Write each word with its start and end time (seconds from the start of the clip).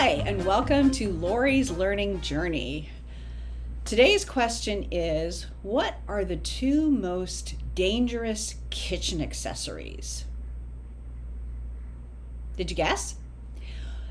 Hi, 0.00 0.22
and 0.24 0.46
welcome 0.46 0.90
to 0.92 1.10
Lori's 1.10 1.70
Learning 1.70 2.22
Journey. 2.22 2.88
Today's 3.84 4.24
question 4.24 4.88
is 4.90 5.44
What 5.60 5.96
are 6.08 6.24
the 6.24 6.38
two 6.38 6.90
most 6.90 7.56
dangerous 7.74 8.54
kitchen 8.70 9.20
accessories? 9.20 10.24
Did 12.56 12.70
you 12.70 12.76
guess? 12.76 13.16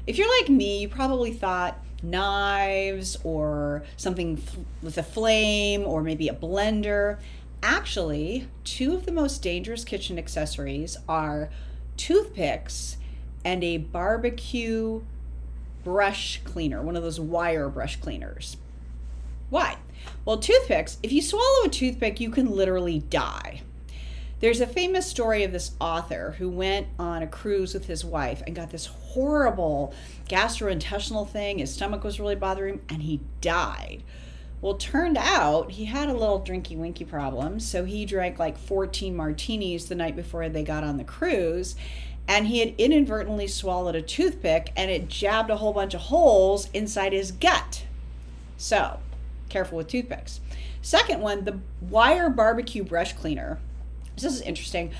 If 0.05 0.19
you're 0.19 0.29
like 0.39 0.47
me, 0.47 0.81
you 0.81 0.89
probably 0.89 1.33
thought 1.33 1.83
knives 2.03 3.17
or 3.23 3.81
something 3.97 4.43
with 4.83 4.99
a 4.99 5.03
flame 5.03 5.85
or 5.85 6.03
maybe 6.03 6.27
a 6.27 6.35
blender. 6.35 7.17
Actually, 7.63 8.47
two 8.63 8.93
of 8.93 9.07
the 9.07 9.11
most 9.11 9.41
dangerous 9.41 9.83
kitchen 9.83 10.19
accessories 10.19 10.97
are 11.09 11.49
toothpicks 11.97 12.97
and 13.43 13.63
a 13.63 13.77
barbecue 13.77 15.01
brush 15.83 16.41
cleaner, 16.43 16.81
one 16.81 16.95
of 16.95 17.03
those 17.03 17.19
wire 17.19 17.69
brush 17.69 17.97
cleaners. 17.97 18.57
Why? 19.49 19.77
Well, 20.25 20.37
toothpicks, 20.37 20.97
if 21.03 21.11
you 21.11 21.21
swallow 21.21 21.65
a 21.65 21.69
toothpick, 21.69 22.19
you 22.19 22.29
can 22.29 22.51
literally 22.51 22.99
die. 22.99 23.61
There's 24.39 24.61
a 24.61 24.67
famous 24.67 25.05
story 25.05 25.43
of 25.43 25.51
this 25.51 25.71
author 25.81 26.35
who 26.37 26.49
went 26.49 26.87
on 26.97 27.21
a 27.21 27.27
cruise 27.27 27.73
with 27.73 27.87
his 27.87 28.05
wife 28.05 28.41
and 28.47 28.55
got 28.55 28.69
this 28.69 28.85
horrible 28.85 29.93
gastrointestinal 30.29 31.27
thing. 31.27 31.57
His 31.57 31.73
stomach 31.73 32.05
was 32.05 32.21
really 32.21 32.35
bothering 32.35 32.75
him 32.75 32.81
and 32.87 33.01
he 33.01 33.19
died. 33.41 34.03
Well, 34.61 34.75
turned 34.75 35.17
out 35.17 35.71
he 35.71 35.85
had 35.85 36.09
a 36.09 36.13
little 36.13 36.41
drinky 36.41 36.77
winky 36.77 37.05
problem, 37.05 37.59
so 37.59 37.85
he 37.85 38.05
drank 38.05 38.39
like 38.39 38.57
14 38.57 39.15
martinis 39.15 39.87
the 39.87 39.95
night 39.95 40.15
before 40.15 40.47
they 40.47 40.63
got 40.63 40.83
on 40.83 40.97
the 40.97 41.03
cruise 41.03 41.75
and 42.29 42.45
he 42.45 42.59
had 42.59 42.75
inadvertently 42.77 43.47
swallowed 43.47 43.95
a 43.95 44.03
toothpick 44.03 44.71
and 44.77 44.91
it 44.91 45.09
jabbed 45.09 45.49
a 45.49 45.57
whole 45.57 45.73
bunch 45.73 45.95
of 45.95 46.01
holes 46.01 46.69
inside 46.75 47.11
his 47.11 47.31
gut. 47.31 47.85
So, 48.55 48.99
careful 49.49 49.77
with 49.79 49.87
toothpicks. 49.87 50.39
Second 50.79 51.21
one, 51.21 51.43
the 51.43 51.59
wire 51.81 52.29
barbecue 52.29 52.83
brush 52.83 53.13
cleaner. 53.13 53.57
This 54.15 54.31
is 54.31 54.41
interesting. 54.41 54.91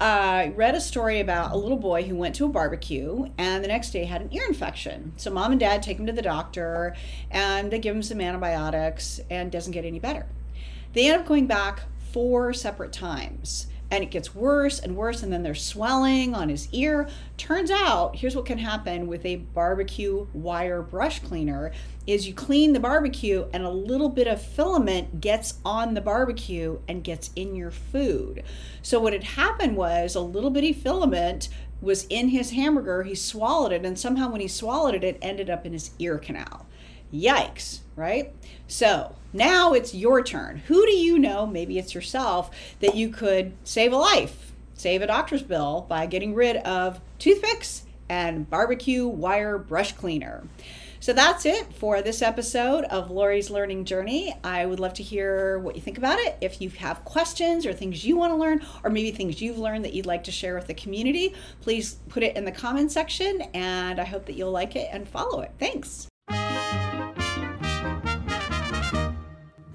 I 0.00 0.54
read 0.56 0.74
a 0.74 0.80
story 0.80 1.20
about 1.20 1.52
a 1.52 1.58
little 1.58 1.76
boy 1.76 2.04
who 2.04 2.16
went 2.16 2.34
to 2.36 2.46
a 2.46 2.48
barbecue 2.48 3.28
and 3.36 3.62
the 3.62 3.68
next 3.68 3.90
day 3.90 4.06
had 4.06 4.22
an 4.22 4.32
ear 4.32 4.46
infection. 4.48 5.12
So 5.18 5.30
mom 5.30 5.50
and 5.50 5.60
dad 5.60 5.82
take 5.82 5.98
him 5.98 6.06
to 6.06 6.12
the 6.12 6.22
doctor 6.22 6.96
and 7.30 7.70
they 7.70 7.80
give 7.80 7.94
him 7.94 8.02
some 8.02 8.20
antibiotics 8.20 9.20
and 9.28 9.52
doesn't 9.52 9.72
get 9.72 9.84
any 9.84 9.98
better. 9.98 10.24
They 10.94 11.10
end 11.10 11.20
up 11.20 11.26
going 11.26 11.46
back 11.46 11.82
four 12.12 12.54
separate 12.54 12.94
times 12.94 13.66
and 13.90 14.04
it 14.04 14.10
gets 14.10 14.34
worse 14.34 14.78
and 14.78 14.96
worse 14.96 15.22
and 15.22 15.32
then 15.32 15.42
there's 15.42 15.64
swelling 15.64 16.34
on 16.34 16.48
his 16.48 16.68
ear. 16.72 17.08
Turns 17.36 17.70
out 17.70 18.16
here's 18.16 18.36
what 18.36 18.46
can 18.46 18.58
happen 18.58 19.06
with 19.06 19.24
a 19.24 19.36
barbecue 19.36 20.26
wire 20.34 20.82
brush 20.82 21.20
cleaner 21.20 21.72
is 22.06 22.26
you 22.26 22.34
clean 22.34 22.72
the 22.72 22.80
barbecue 22.80 23.46
and 23.52 23.64
a 23.64 23.70
little 23.70 24.08
bit 24.08 24.26
of 24.26 24.40
filament 24.40 25.20
gets 25.20 25.54
on 25.64 25.94
the 25.94 26.00
barbecue 26.00 26.78
and 26.88 27.04
gets 27.04 27.30
in 27.34 27.54
your 27.54 27.70
food. 27.70 28.42
So 28.82 29.00
what 29.00 29.12
had 29.12 29.24
happened 29.24 29.76
was 29.76 30.14
a 30.14 30.20
little 30.20 30.50
bitty 30.50 30.72
filament 30.72 31.48
was 31.80 32.06
in 32.10 32.28
his 32.28 32.50
hamburger 32.50 33.04
he 33.04 33.14
swallowed 33.14 33.72
it 33.72 33.84
and 33.84 33.98
somehow 33.98 34.30
when 34.30 34.40
he 34.40 34.48
swallowed 34.48 34.94
it 34.94 35.04
it 35.04 35.18
ended 35.22 35.48
up 35.48 35.64
in 35.64 35.72
his 35.72 35.92
ear 35.98 36.18
canal 36.18 36.66
Yikes, 37.12 37.80
right? 37.96 38.32
So 38.66 39.14
now 39.32 39.72
it's 39.72 39.94
your 39.94 40.22
turn. 40.22 40.58
Who 40.66 40.84
do 40.86 40.92
you 40.92 41.18
know, 41.18 41.46
maybe 41.46 41.78
it's 41.78 41.94
yourself, 41.94 42.50
that 42.80 42.94
you 42.94 43.08
could 43.08 43.52
save 43.64 43.92
a 43.92 43.96
life, 43.96 44.52
save 44.74 45.02
a 45.02 45.06
doctor's 45.06 45.42
bill 45.42 45.86
by 45.88 46.06
getting 46.06 46.34
rid 46.34 46.56
of 46.58 47.00
toothpicks 47.18 47.84
and 48.08 48.48
barbecue 48.48 49.06
wire 49.06 49.58
brush 49.58 49.92
cleaner? 49.92 50.44
So 51.00 51.12
that's 51.12 51.46
it 51.46 51.72
for 51.74 52.02
this 52.02 52.22
episode 52.22 52.84
of 52.86 53.08
Lori's 53.08 53.50
Learning 53.50 53.84
Journey. 53.84 54.34
I 54.42 54.66
would 54.66 54.80
love 54.80 54.94
to 54.94 55.02
hear 55.02 55.60
what 55.60 55.76
you 55.76 55.80
think 55.80 55.96
about 55.96 56.18
it. 56.18 56.36
If 56.40 56.60
you 56.60 56.70
have 56.70 57.04
questions 57.04 57.64
or 57.66 57.72
things 57.72 58.04
you 58.04 58.16
want 58.16 58.32
to 58.32 58.36
learn, 58.36 58.66
or 58.82 58.90
maybe 58.90 59.12
things 59.12 59.40
you've 59.40 59.58
learned 59.58 59.84
that 59.84 59.94
you'd 59.94 60.06
like 60.06 60.24
to 60.24 60.32
share 60.32 60.56
with 60.56 60.66
the 60.66 60.74
community, 60.74 61.36
please 61.60 61.98
put 62.08 62.24
it 62.24 62.36
in 62.36 62.44
the 62.44 62.50
comment 62.50 62.90
section. 62.90 63.42
And 63.54 64.00
I 64.00 64.04
hope 64.04 64.26
that 64.26 64.34
you'll 64.34 64.50
like 64.50 64.74
it 64.74 64.88
and 64.90 65.08
follow 65.08 65.40
it. 65.40 65.52
Thanks. 65.60 66.08